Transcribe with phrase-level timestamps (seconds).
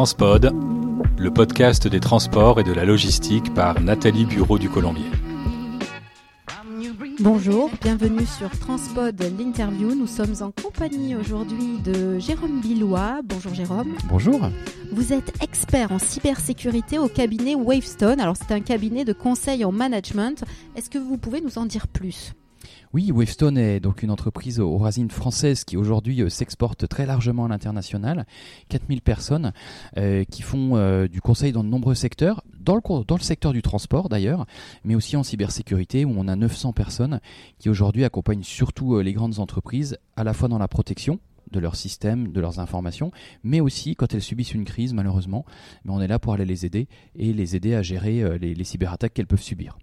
[0.00, 0.54] Transpod,
[1.18, 5.04] le podcast des transports et de la logistique par Nathalie Bureau du Colombier.
[7.18, 9.94] Bonjour, bienvenue sur Transpod l'interview.
[9.94, 13.20] Nous sommes en compagnie aujourd'hui de Jérôme Billois.
[13.22, 13.94] Bonjour Jérôme.
[14.08, 14.40] Bonjour.
[14.90, 18.20] Vous êtes expert en cybersécurité au cabinet Wavestone.
[18.20, 20.44] Alors c'est un cabinet de conseil en management.
[20.76, 22.32] Est-ce que vous pouvez nous en dire plus?
[22.92, 27.44] Oui, Wavestone est donc une entreprise aux racines françaises qui aujourd'hui euh, s'exporte très largement
[27.44, 28.26] à l'international.
[28.68, 29.52] 4000 personnes
[29.96, 33.52] euh, qui font euh, du conseil dans de nombreux secteurs, dans le, dans le secteur
[33.52, 34.44] du transport d'ailleurs,
[34.82, 37.20] mais aussi en cybersécurité où on a 900 personnes
[37.60, 41.20] qui aujourd'hui accompagnent surtout les grandes entreprises à la fois dans la protection,
[41.52, 43.12] de leurs systèmes, de leurs informations,
[43.44, 45.44] mais aussi quand elles subissent une crise malheureusement.
[45.84, 49.14] Mais on est là pour aller les aider et les aider à gérer les cyberattaques
[49.14, 49.78] qu'elles peuvent subir.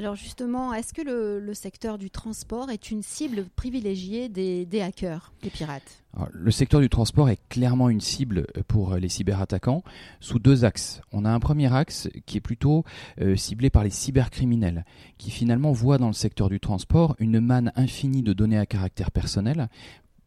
[0.00, 5.50] Alors justement, est-ce que le, secteur du transport est une cible privilégiée des, hackers, des
[5.50, 6.02] pirates?
[6.32, 9.82] Le secteur du transport est clairement une cible pour les cyberattaquants
[10.18, 11.02] sous deux axes.
[11.12, 12.82] On a un premier axe qui est plutôt
[13.20, 14.86] euh, ciblé par les cybercriminels,
[15.18, 19.10] qui finalement voient dans le secteur du transport une manne infinie de données à caractère
[19.10, 19.68] personnel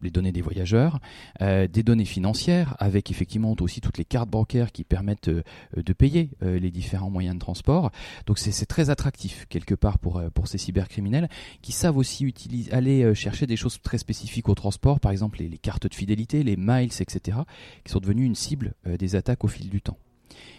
[0.03, 0.99] les données des voyageurs,
[1.41, 5.43] euh, des données financières, avec effectivement aussi toutes les cartes bancaires qui permettent euh,
[5.75, 7.91] de payer euh, les différents moyens de transport.
[8.25, 11.29] Donc c'est très attractif quelque part pour, ces cybercriminels
[11.61, 12.33] qui savent aussi
[12.71, 16.57] aller chercher des choses très spécifiques au transport, par exemple les, cartes de fidélité, les
[16.57, 17.37] miles, etc.,
[17.83, 19.97] qui sont devenus une cible des attaques au fil du temps.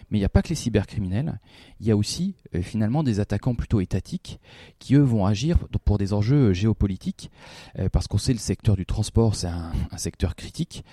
[0.09, 1.39] Mais il n'y a pas que les cybercriminels,
[1.79, 4.39] il y a aussi euh, finalement des attaquants plutôt étatiques
[4.79, 7.31] qui eux vont agir pour des enjeux euh, géopolitiques,
[7.79, 10.83] euh, parce qu'on sait le secteur du transport c'est un, secteur critique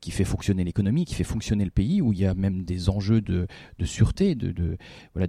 [0.00, 2.88] qui fait fonctionner l'économie, qui fait fonctionner le pays, où il y a même des
[2.88, 3.48] enjeux de,
[3.82, 4.78] sûreté, de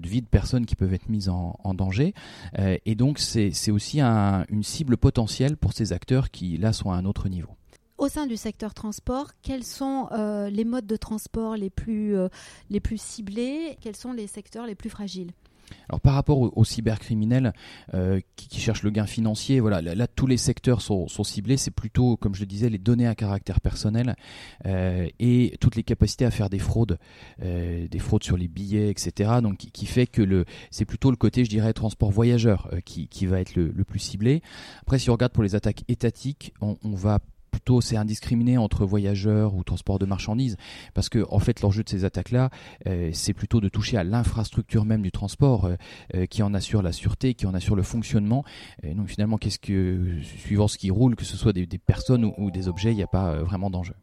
[0.04, 2.14] vie de personnes qui peuvent être mises en, danger.
[2.58, 7.06] et donc c'est aussi une cible potentielle pour ces acteurs qui là sont à un
[7.06, 7.50] autre niveau
[7.98, 12.28] au sein du secteur transport, quels sont euh, les modes de transport les plus, euh,
[12.70, 15.32] les plus ciblés Quels sont les secteurs les plus fragiles?
[15.90, 17.54] Alors par rapport aux, cybercriminels
[17.94, 21.58] euh, qui, cherchent le gain financier, voilà, là, tous les secteurs sont, ciblés.
[21.58, 24.16] C'est plutôt, comme je le disais, les données à caractère personnel
[24.66, 27.00] et toutes les capacités à faire des fraudes,
[27.40, 29.40] des fraudes sur les billets, etc.
[29.42, 33.26] Donc qui, fait que le, c'est plutôt le côté, je dirais, transport voyageur qui, qui
[33.26, 34.44] va être le, plus ciblé.
[34.82, 37.20] Après, si on regarde pour les attaques étatiques, on va
[37.54, 40.58] plutôt c'est indiscriminé entre voyageurs ou transport de marchandises
[40.96, 42.50] parce que en fait l'enjeu de ces attaques là
[42.88, 45.76] euh, c'est plutôt de toucher à l'infrastructure même du transport euh,
[46.16, 48.44] euh, qui en assure la sûreté qui en assure le fonctionnement.
[48.82, 52.34] Et donc finalement qu'est-ce que suivant ce qui roule que ce soit des, personnes ou,
[52.38, 53.94] ou, des objets il n'y a pas vraiment d'enjeu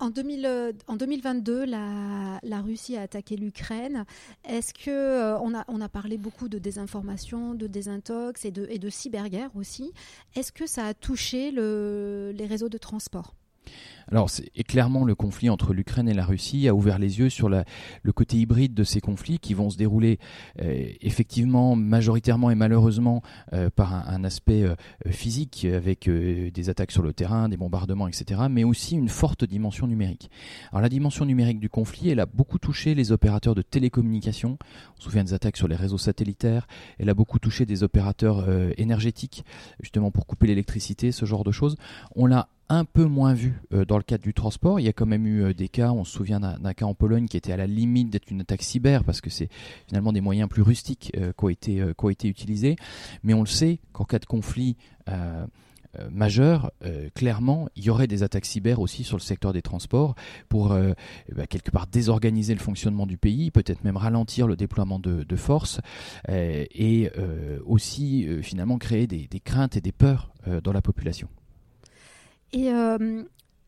[0.00, 1.66] en, 2022, euh,
[2.42, 4.04] la, Russie a attaqué l'Ukraine.
[4.44, 8.90] Est-ce que euh, on, a, parlé beaucoup de désinformation, de désintox et de, et de
[8.90, 9.92] cyberguerre aussi.
[10.36, 13.37] Est-ce que ça a touché les réseaux de transport?
[14.10, 14.30] Alors,
[14.66, 18.38] clairement, le conflit entre l'Ukraine et la Russie a ouvert les yeux sur le côté
[18.38, 20.18] hybride de ces conflits qui vont se dérouler
[20.60, 24.74] euh, effectivement majoritairement et malheureusement euh, par un, aspect euh,
[25.10, 29.86] physique avec des attaques sur le terrain, des bombardements, etc., mais aussi une forte dimension
[29.86, 30.30] numérique.
[30.72, 34.58] Alors, la dimension numérique du conflit, elle a beaucoup touché les opérateurs de télécommunications.
[34.96, 36.66] On se souvient des attaques sur les réseaux satellitaires.
[36.98, 38.46] Elle a beaucoup touché des opérateurs
[38.78, 39.44] énergétiques,
[39.80, 41.76] justement pour couper l'électricité, ce genre de choses.
[42.68, 44.80] Un peu moins vu euh, dans le cadre du transport.
[44.80, 46.94] Il y a quand même eu euh, des cas, on se souvient d'un cas en
[46.94, 49.48] Pologne qui était à la limite d'être une attaque cyber parce que c'est
[49.86, 52.76] finalement des moyens plus rustiques euh, qui, ont été, utilisés.
[53.22, 54.76] Mais on le sait qu'en cas de conflit
[56.10, 56.70] majeur,
[57.14, 60.14] clairement, il y aurait des attaques cyber aussi sur le secteur des transports
[60.48, 60.68] pour
[61.34, 65.80] bah, quelque part désorganiser le fonctionnement du pays, peut-être même ralentir le déploiement de, forces
[66.28, 67.10] et
[67.64, 70.30] aussi finalement créer des, craintes et des peurs
[70.62, 71.28] dans la population.
[72.52, 73.22] Et euh,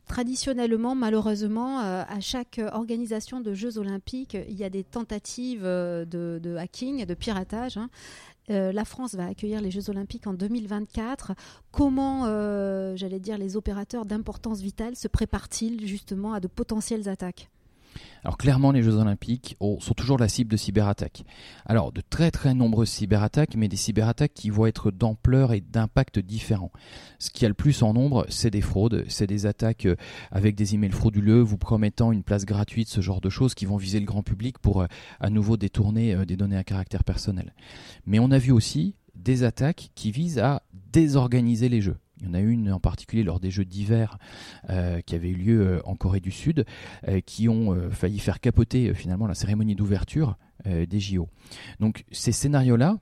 [0.06, 6.04] traditionnellement, malheureusement, euh, à chaque organisation de Jeux olympiques, il y a des tentatives euh,
[6.04, 7.76] de, hacking, de piratage.
[7.76, 7.90] Hein.
[8.48, 11.32] la France va accueillir les Jeux olympiques en 2024.
[11.70, 12.24] Comment,
[12.96, 17.50] j'allais dire, les opérateurs d'importance vitale se préparent-ils justement à de potentielles attaques?
[18.22, 21.24] Alors clairement, les Jeux Olympiques sont toujours la cible de cyberattaques.
[21.64, 26.18] Alors de très très nombreuses cyberattaques, mais des cyberattaques qui vont être d'ampleur et d'impact
[26.18, 26.72] différents.
[27.18, 29.96] Ce qui a le plus en nombre, c'est des fraudes, c'est des attaques euh,
[30.30, 33.76] avec des emails frauduleux, vous promettant une place gratuite, ce genre de choses qui vont
[33.76, 34.86] viser le grand public pour euh,
[35.20, 37.54] à nouveau détourner euh, des données à caractère personnel.
[38.06, 41.96] Mais on a vu aussi des attaques qui visent à désorganiser les jeux.
[42.20, 44.18] Il y en a une en particulier lors des Jeux d'hiver
[44.68, 46.64] euh, qui avaient eu lieu euh, en Corée du Sud,
[47.08, 50.36] euh, qui ont failli faire capoter finalement la cérémonie d'ouverture
[50.66, 51.28] des JO.
[51.78, 52.98] Donc ces scénarios-là,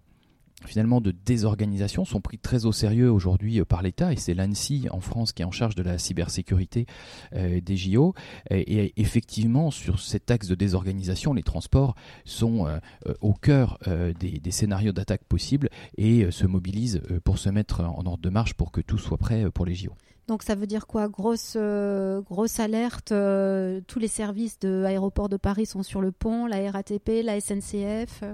[0.67, 4.89] finalement de désorganisation sont pris très au sérieux aujourd'hui euh, par l'État et c'est l'ANSI
[4.91, 6.87] en France qui est en charge de la cybersécurité
[7.35, 8.15] euh, des JO
[8.51, 11.95] et, effectivement sur cet axe de désorganisation les transports
[12.25, 12.79] sont euh,
[13.21, 13.79] au cœur
[14.19, 18.73] des, scénarios d'attaque possibles et se mobilisent pour se mettre en ordre de marche pour
[18.73, 19.93] que tout soit prêt pour les JO.
[20.27, 21.09] Donc ça veut dire quoi?
[21.09, 26.71] Grosse, grosse alerte, tous les services de l'aéroport de Paris sont sur le pont, la
[26.71, 28.25] RATP, la SNCF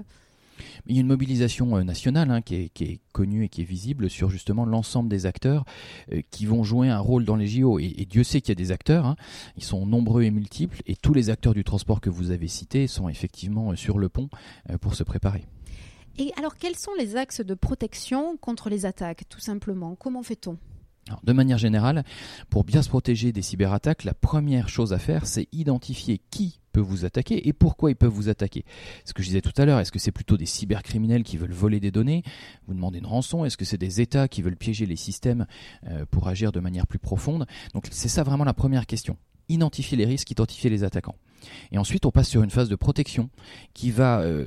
[0.87, 4.09] il y a une mobilisation euh, nationale hein, qui, est, connue et qui est visible
[4.09, 5.65] sur justement l'ensemble des acteurs
[6.11, 7.79] euh, qui vont jouer un rôle dans les JO.
[7.79, 9.15] Et, Dieu sait qu'il y a des acteurs, hein.
[9.57, 12.87] ils sont nombreux et multiples, et tous les acteurs du transport que vous avez cités
[12.87, 14.29] sont effectivement euh, sur le pont
[14.81, 15.45] pour se préparer.
[16.17, 19.95] Et alors quels sont les axes de protection contre les attaques, tout simplement?
[19.95, 20.57] Comment fait-on?
[21.23, 22.03] De manière générale,
[22.49, 26.81] pour bien se protéger des cyberattaques, la première chose à faire, c'est identifier qui peut
[26.81, 28.65] vous attaquer et pourquoi ils peuvent vous attaquer.
[29.05, 31.53] Ce que je disais tout à l'heure, est-ce que c'est plutôt des cybercriminels qui veulent
[31.53, 32.21] voler des données,
[32.67, 35.47] vous demandez une rançon, est-ce que c'est des États qui veulent piéger les systèmes
[35.87, 37.47] euh, pour agir de manière plus profonde?
[37.73, 39.15] Donc c'est ça vraiment la première question.
[39.47, 41.15] Identifier les risques, identifier les attaquants.
[41.71, 43.29] Et ensuite, on passe sur une phase de protection
[43.73, 44.45] qui va euh,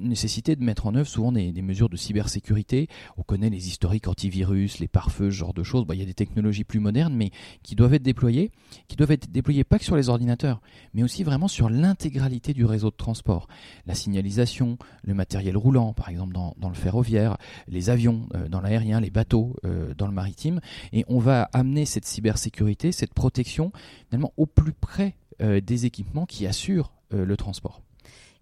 [0.00, 2.88] nécessiter de mettre en œuvre souvent des, mesures de cybersécurité.
[3.16, 5.84] On connaît les historiques antivirus, les pare-feux, ce genre de choses.
[5.92, 7.30] il y a des technologies plus modernes, mais
[7.62, 8.50] qui doivent être déployées,
[8.88, 10.60] qui doivent être déployées pas que sur les ordinateurs,
[10.94, 13.48] mais aussi vraiment sur l'intégralité du réseau de transport.
[13.86, 17.36] La signalisation, le matériel roulant, par exemple dans, le ferroviaire,
[17.68, 20.60] les avions euh, dans l'aérien, les bateaux euh, dans le maritime.
[20.92, 23.72] Et on va amener cette cybersécurité, cette protection,
[24.08, 27.82] finalement, au plus près des équipements qui assurent euh, le transport.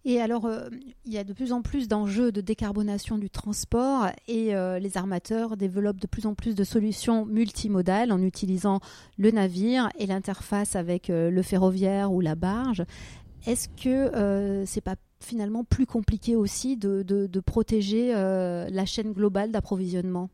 [0.06, 0.70] Et alors, euh,
[1.04, 5.56] il y a de plus en plus d'enjeux de décarbonation du transport et les armateurs
[5.56, 8.80] développent de plus en plus de solutions multimodales en utilisant
[9.18, 12.84] le navire et l'interface avec le ferroviaire ou la barge.
[13.46, 20.28] Est-ce que c'est pas finalement plus compliqué aussi de protéger la chaîne globale d'approvisionnement?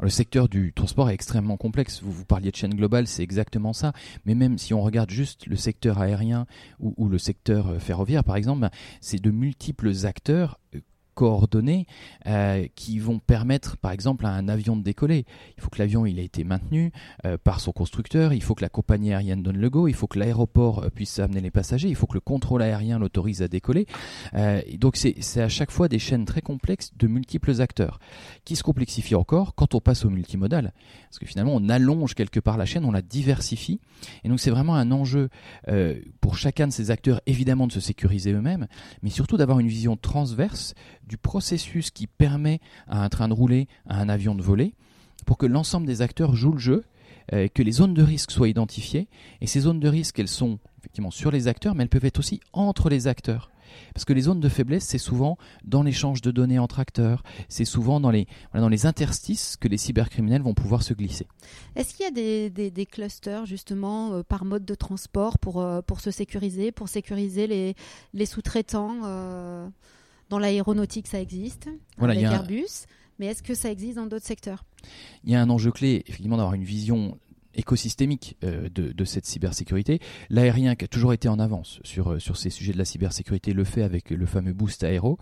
[0.00, 2.02] Le secteur du transport est extrêmement complexe.
[2.02, 3.92] Vous, vous parliez de chaîne globale, c'est exactement ça.
[4.26, 6.46] Mais même si on regarde juste le secteur aérien
[6.78, 10.80] ou, le secteur euh, ferroviaire, par exemple, ben, c'est de multiples acteurs euh,
[11.18, 11.84] coordonnées
[12.26, 15.24] euh, qui vont permettre, par exemple, à un avion de décoller.
[15.56, 16.92] Il faut que l'avion il ait été maintenu
[17.24, 20.06] euh, par son constructeur, il faut que la compagnie aérienne donne le go, il faut
[20.06, 23.48] que l'aéroport euh, puisse amener les passagers, il faut que le contrôle aérien l'autorise à
[23.48, 23.86] décoller.
[24.78, 27.98] donc c'est à chaque fois des chaînes très complexes de multiples acteurs
[28.44, 30.72] qui se complexifient encore quand on passe au multimodal.
[31.08, 33.80] Parce que finalement, on allonge quelque part la chaîne, on la diversifie.
[34.22, 35.30] Et donc c'est vraiment un enjeu
[36.20, 38.68] pour chacun de ces acteurs, évidemment, de se sécuriser eux-mêmes,
[39.02, 40.74] mais surtout d'avoir une vision transverse
[41.08, 44.74] du processus qui permet à un train de rouler, à un avion de voler,
[45.26, 46.84] pour que l'ensemble des acteurs jouent le jeu,
[47.32, 49.08] euh, que les zones de risque soient identifiées.
[49.40, 52.18] Et ces zones de risque, elles sont effectivement sur les acteurs, mais elles peuvent être
[52.18, 53.50] aussi entre les acteurs.
[53.92, 57.66] Parce que les zones de faiblesse, c'est souvent dans l'échange de données entre acteurs, c'est
[57.66, 61.26] souvent dans les, dans les interstices que les cybercriminels vont pouvoir se glisser.
[61.76, 66.00] Est-ce qu'il y a des, clusters justement euh, par mode de transport pour, euh, pour
[66.00, 67.74] se sécuriser, pour sécuriser les,
[68.14, 69.68] les sous-traitants
[70.28, 72.86] dans l'aéronautique, ça existe, avec Airbus.
[73.18, 74.64] Mais est-ce que ça existe dans d'autres secteurs?
[75.24, 77.18] Il y a un enjeu clé, effectivement, d'avoir une vision
[77.58, 80.00] écosystémique euh, de, cette cybersécurité.
[80.30, 83.52] L'aérien qui a toujours été en avance sur, euh, sur ces sujets de la cybersécurité
[83.52, 85.18] le fait avec le fameux boost aéro.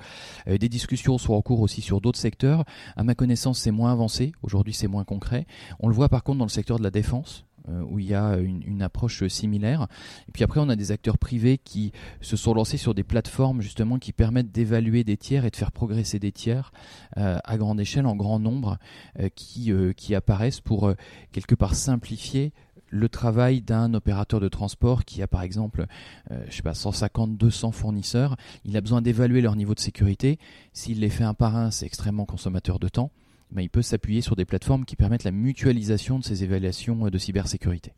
[0.46, 2.64] Euh, des discussions sont en cours aussi sur d'autres secteurs.
[2.96, 4.32] À ma connaissance, c'est moins avancé.
[4.42, 5.46] Aujourd'hui, c'est moins concret.
[5.80, 8.36] On le voit par contre dans le secteur de la défense où il y a
[8.36, 9.86] une, approche similaire.
[10.28, 13.62] Et puis après, on a des acteurs privés qui se sont lancés sur des plateformes
[13.62, 16.72] justement qui permettent d'évaluer des tiers et de faire progresser des tiers
[17.16, 18.78] euh, à grande échelle, en grand nombre,
[19.18, 20.92] euh, qui, qui apparaissent pour
[21.32, 22.52] quelque part simplifier
[22.88, 25.86] le travail d'un opérateur de transport qui a par exemple,
[26.30, 30.38] je sais pas, 150, 200 fournisseurs, il a besoin d'évaluer leur niveau de sécurité.
[30.72, 33.10] S'il les fait un par un, c'est extrêmement consommateur de temps.
[33.56, 37.92] Il peut s'appuyer sur des plateformes qui permettent la mutualisation de ces évaluations de cybersécurité.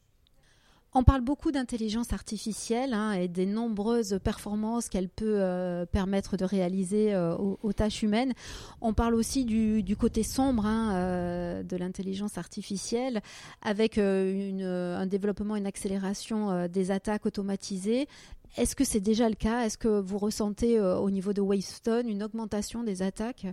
[0.95, 6.47] On parle beaucoup d'intelligence artificielle hein, et des nombreuses performances qu'elle peut euh, permettre de
[6.47, 8.33] réaliser euh, aux, tâches humaines.
[8.81, 13.21] On parle aussi du, côté sombre hein, euh, de l'intelligence artificielle
[13.61, 18.09] avec un développement, une accélération des attaques automatisées.
[18.57, 19.67] Est-ce que c'est déjà le cas?
[19.67, 23.47] Est-ce que vous ressentez au niveau de Wavestone une augmentation des attaques?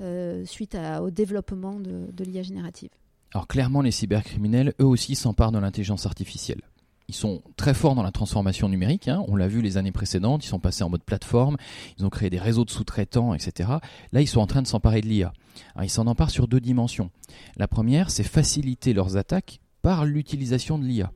[0.00, 2.90] Euh, suite au développement de, l'IA générative.
[3.32, 6.62] Alors clairement, les cybercriminels, eux aussi, s'emparent de l'intelligence artificielle.
[7.08, 9.06] Ils sont très forts dans la transformation numérique.
[9.06, 9.24] Hein.
[9.28, 10.44] On l'a vu les années précédentes.
[10.44, 11.56] Ils sont passés en mode plateforme.
[11.98, 13.70] Ils ont créé des réseaux de sous-traitants, etc.
[14.12, 15.32] Là, ils sont en train de s'emparer de l'IA.
[15.80, 17.10] Ils s'en emparent sur deux dimensions.
[17.56, 21.12] La première, c'est faciliter leurs attaques par l'utilisation de l'IA.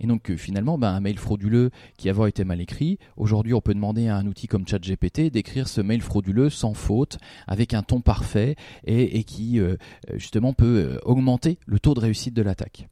[0.00, 3.60] Et donc euh, finalement, ben, un mail frauduleux qui avant été mal écrit, aujourd'hui on
[3.60, 7.82] peut demander à un outil comme ChatGPT d'écrire ce mail frauduleux sans faute, avec un
[7.82, 8.56] ton parfait
[8.86, 9.76] et, qui euh,
[10.14, 12.88] justement peut augmenter le taux de réussite de l'attaque.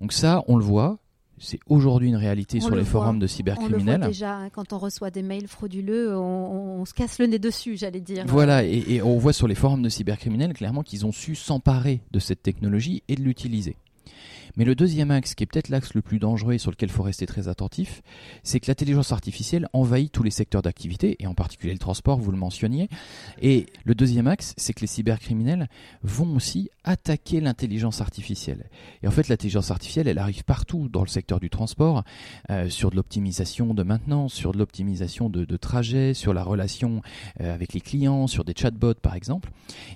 [0.00, 0.98] Donc ça, on le voit,
[1.38, 4.00] c'est aujourd'hui une réalité sur les forums de cybercriminels.
[4.02, 7.38] On le déjà hein, quand on reçoit des mails frauduleux, on, se casse le nez
[7.38, 8.24] dessus, j'allais dire.
[8.26, 12.00] Voilà, et, et, on voit sur les forums de cybercriminels clairement qu'ils ont su s'emparer
[12.10, 13.76] de cette technologie et de l'utiliser.
[14.56, 16.92] Mais le deuxième axe, qui est peut-être l'axe le plus dangereux et sur lequel il
[16.92, 18.02] faut rester très attentif,
[18.42, 22.30] c'est que l'intelligence artificielle envahit tous les secteurs d'activité, et en particulier le transport, vous
[22.30, 22.88] le mentionniez.
[23.42, 25.68] Et le deuxième axe, c'est que les cybercriminels
[26.02, 28.70] vont aussi attaquer l'intelligence artificielle.
[29.02, 32.04] Et en fait, l'intelligence artificielle, elle arrive partout dans le secteur du transport,
[32.50, 37.02] euh, sur de l'optimisation de maintenance, sur de l'optimisation de, trajets, sur la relation
[37.40, 39.50] euh, avec les clients, sur des chatbots par exemple.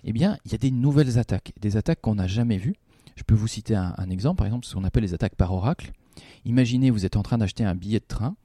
[0.04, 2.76] Eh bien, il y a des nouvelles attaques, des attaques qu'on n'a jamais vues
[3.16, 5.92] je peux vous citer un, exemple, par exemple, ce qu'on appelle les attaques par oracle.
[6.44, 8.36] Imaginez, vous êtes en train d'acheter un billet de train.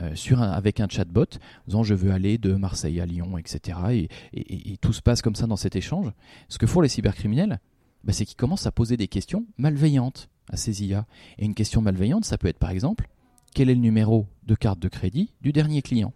[0.00, 1.26] Euh, avec un chatbot,
[1.66, 4.08] disant je veux aller de Marseille à Lyon, etc.
[4.32, 6.12] Et, tout se passe comme ça dans cet échange.
[6.48, 7.58] Ce que font les cybercriminels,
[8.04, 11.04] bah, c'est qu'ils commencent à poser des questions malveillantes à ces IA.
[11.38, 13.08] Et une question malveillante, ça peut être par exemple,
[13.54, 16.12] quel est le numéro de carte de crédit du dernier client?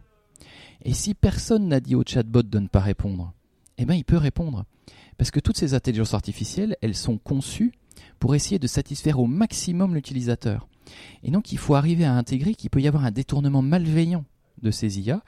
[0.85, 3.33] Et si personne n'a dit au chatbot de ne pas répondre,
[3.79, 4.65] eh ben il peut répondre.
[5.19, 7.73] Parce que toutes ces intelligences artificielles, elles sont conçues
[8.19, 10.69] pour essayer de satisfaire au maximum l'utilisateur.
[11.23, 14.25] Et donc il faut arriver à intégrer qu'il peut y avoir un détournement malveillant
[14.63, 15.23] de ces IA.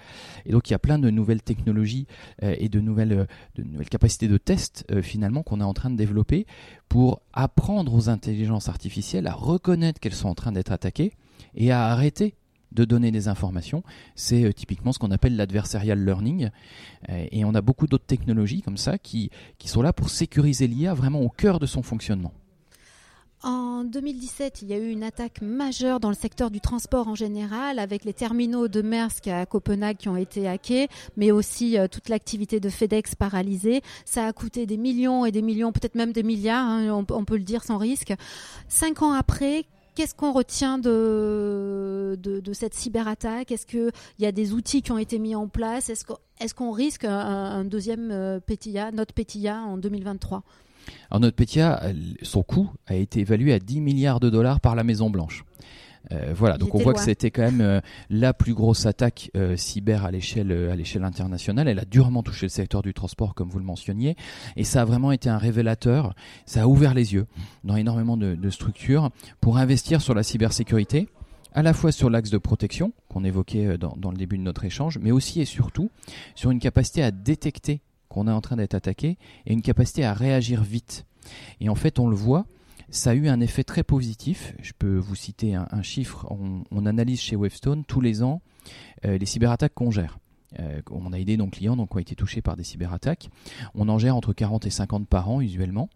[0.46, 2.06] Et donc il y a plein de nouvelles technologies
[2.42, 3.24] euh, et de nouvelles, euh,
[3.56, 6.46] de nouvelles capacités de test euh, finalement qu'on est en train de développer
[6.88, 11.12] pour apprendre aux intelligences artificielles à reconnaître qu'elles sont en train d'être attaquées
[11.54, 12.34] et à arrêter
[12.72, 13.84] de donner des informations.
[14.16, 16.50] C'est typiquement ce qu'on appelle l'adversarial learning.
[17.08, 20.92] et on a beaucoup d'autres technologies comme ça qui, qui sont là pour sécuriser l'IA
[20.92, 22.32] vraiment au cœur de son fonctionnement.
[23.46, 27.14] En 2017, il y a eu une attaque majeure dans le secteur du transport en
[27.14, 31.86] général, avec les terminaux de Maersk à Copenhague qui ont été hackés, mais aussi euh,
[31.86, 33.82] toute l'activité de FedEx paralysée.
[34.06, 37.36] Ça a coûté des millions et des millions, peut-être même des milliards, hein, on, peut
[37.36, 38.14] le dire sans risque.
[38.68, 42.18] Cinq ans après, Qu'est-ce qu'on retient de,
[42.52, 43.52] cette cyberattaque?
[43.52, 45.88] Est-ce qu'il y a des outils qui ont été mis en place?
[45.88, 50.42] Est-ce qu'on risque un, deuxième euh, Petilla, notre Petilla en 2023
[51.10, 51.82] alors notre Petya,
[52.22, 55.44] son coût a été évalué à 10 milliards de dollars par la Maison Blanche.
[56.12, 59.56] Euh, voilà, donc on voit que c'était quand même euh, la plus grosse attaque euh,
[59.56, 61.68] cyber à l'échelle à l'échelle internationale.
[61.68, 64.16] Elle a durement touché le secteur du transport, comme vous le mentionniez,
[64.56, 66.14] et ça a vraiment été un révélateur.
[66.46, 67.26] Ça a ouvert les yeux
[67.64, 69.10] dans énormément de, de structures
[69.40, 71.08] pour investir sur la cybersécurité
[71.56, 74.64] à la fois sur l'axe de protection qu'on évoquait dans, dans, le début de notre
[74.64, 75.88] échange, mais aussi et surtout
[76.34, 77.80] sur une capacité à détecter
[78.14, 81.04] qu'on est en train d'être attaqué et une capacité à réagir vite.
[81.60, 82.46] Et en fait, on le voit,
[82.90, 84.54] ça a eu un effet très positif.
[84.62, 86.26] Je peux vous citer un, chiffre.
[86.70, 88.40] On, analyse chez Wavestone tous les ans
[89.04, 90.18] euh, les cyberattaques qu'on gère.
[90.60, 93.30] Euh, on a aidé nos clients donc, qui ont été touchés par des cyberattaques.
[93.74, 95.90] On en gère entre 40 et 50 par an usuellement.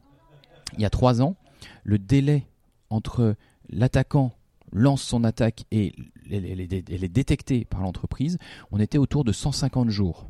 [0.74, 1.36] Il y a trois ans,
[1.84, 2.46] le délai
[2.90, 3.36] entre
[3.70, 4.34] l'attaquant
[4.72, 5.94] lance son attaque et
[6.30, 8.38] elle est détectée par l'entreprise,
[8.70, 10.28] on était autour de 150 jours.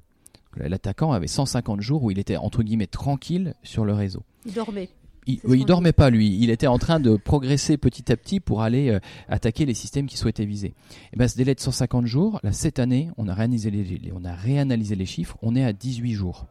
[0.57, 4.23] L'attaquant avait 150 jours où il était entre guillemets tranquille sur le réseau.
[4.47, 4.89] Il dormait.
[5.27, 6.39] Il, il dormait pas lui.
[6.41, 10.07] Il était en train de progresser petit à petit pour aller euh, attaquer les systèmes
[10.07, 10.75] qu'il souhaitait viser.
[11.13, 14.25] Et ben, ce délai de 150 jours, là, cette année, on a réanalysé les, on
[14.25, 15.37] a réanalysé les chiffres.
[15.43, 16.47] On est à 18 jours.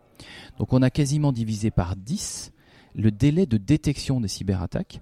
[0.60, 2.52] Donc, on a quasiment divisé par 10
[2.98, 5.02] le délai de détection des cyberattaques.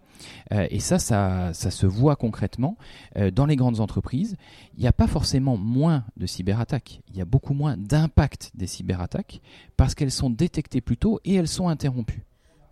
[0.52, 2.78] Euh, et ça, ça, se voit concrètement
[3.18, 4.36] euh, dans les grandes entreprises.
[4.78, 8.68] Il n'y a pas forcément moins de cyberattaques, il y a beaucoup moins d'impact des
[8.68, 9.42] cyberattaques
[9.78, 12.24] parce qu'elles sont détectées plus tôt et elles sont interrompues.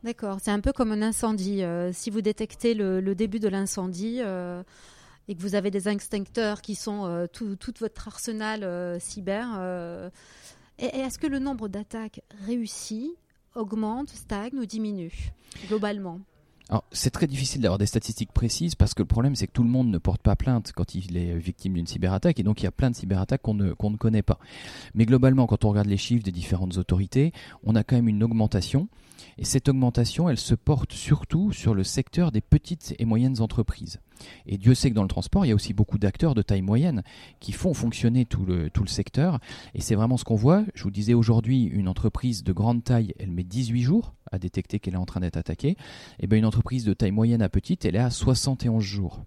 [0.04, 1.64] D'accord, c'est un peu comme un incendie.
[1.64, 6.76] Euh, si vous détectez le, début de l'incendie et que vous avez des extincteurs qui
[6.76, 10.12] sont tout, votre arsenal cyber,
[10.78, 13.16] est-ce que le nombre d'attaques réussies
[13.56, 15.32] augmente, stagne ou diminue
[15.68, 16.20] globalement
[16.70, 19.64] alors, c'est très difficile d'avoir des statistiques précises parce que le problème, c'est que tout
[19.64, 22.64] le monde ne porte pas plainte quand il est victime d'une cyberattaque et donc il
[22.64, 24.40] y a plein de cyberattaques qu'on ne, qu'on ne connaît pas.
[24.96, 27.34] Mais globalement, quand on regarde les chiffres des différentes autorités,
[27.64, 28.88] on a quand même une augmentation
[29.38, 34.00] et cette augmentation, elle se porte surtout sur le secteur des petites et moyennes entreprises.
[34.46, 36.62] Et Dieu sait que dans le transport, il y a aussi beaucoup d'acteurs de taille
[36.62, 37.04] moyenne
[37.40, 39.40] qui font fonctionner tout le, tout le secteur.
[39.74, 40.64] Et c'est vraiment ce qu'on voit.
[40.76, 44.80] Je vous disais aujourd'hui, une entreprise de grande taille, elle met 18 jours à détecter
[44.80, 45.70] qu'elle est en train d'être attaquée.
[45.70, 45.78] Et
[46.22, 49.24] eh bien une entreprise de taille moyenne à petite, elle est à 71 jours.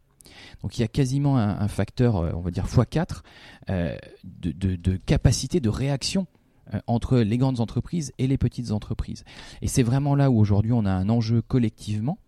[0.62, 3.23] Donc il y a quasiment un, facteur, euh, on va dire x4,
[3.71, 6.26] euh, de, capacité de réaction
[6.75, 9.25] euh, entre les grandes entreprises et les petites entreprises.
[9.62, 12.19] Et c'est vraiment là où aujourd'hui on a un enjeu collectivement.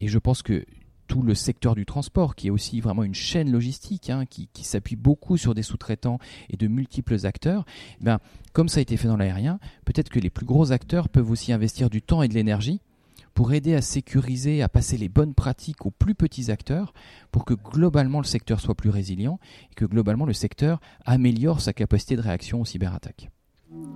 [0.00, 0.64] Et je pense que
[1.08, 4.96] tout le secteur du transport, qui est aussi vraiment une chaîne logistique, hein, qui, s'appuie
[4.96, 6.18] beaucoup sur des sous-traitants
[6.50, 7.64] et de multiples acteurs,
[8.00, 8.18] eh ben,
[8.52, 11.52] comme ça a été fait dans l'aérien, peut-être que les plus gros acteurs peuvent aussi
[11.52, 12.80] investir du temps et de l'énergie
[13.32, 16.92] pour aider à sécuriser, à passer les bonnes pratiques aux plus petits acteurs,
[17.30, 19.38] pour que globalement le secteur soit plus résilient
[19.70, 23.30] et que globalement le secteur améliore sa capacité de réaction aux cyberattaques.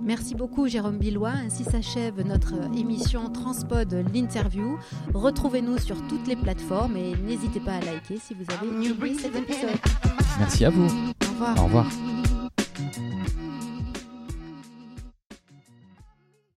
[0.03, 1.31] Merci beaucoup Jérôme Billois.
[1.31, 4.79] Ainsi s'achève notre émission Transpod l'interview.
[5.15, 9.35] Retrouvez-nous sur toutes les plateformes et n'hésitez pas à liker si vous avez aimé cet
[9.35, 9.79] épisode.
[10.39, 10.87] Merci à vous.
[10.87, 11.59] Au revoir.
[11.59, 11.87] Au revoir.